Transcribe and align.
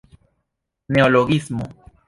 neologismo 0.89 1.69